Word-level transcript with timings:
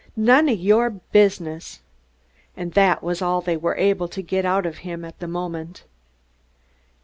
"None 0.15 0.49
o' 0.49 0.51
your 0.51 0.89
business." 0.89 1.81
And 2.57 2.73
that 2.73 3.03
was 3.03 3.21
all 3.21 3.39
they 3.39 3.55
were 3.55 3.75
able 3.75 4.07
to 4.07 4.23
get 4.23 4.45
out 4.45 4.65
of 4.65 4.79
him 4.79 5.05
at 5.05 5.19
the 5.19 5.27
moment. 5.27 5.83